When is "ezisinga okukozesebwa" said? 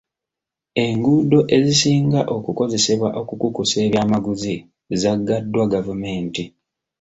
1.57-3.09